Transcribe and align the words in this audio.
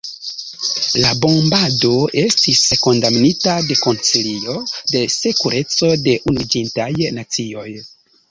La 1.01 1.09
bombado 1.23 1.91
estis 2.21 2.61
kondamnita 2.85 3.53
de 3.67 3.77
Konsilio 3.83 4.57
de 4.95 5.03
Sekureco 5.17 5.93
de 6.07 6.15
Unuiĝintaj 6.33 6.91
Nacioj. 7.19 7.69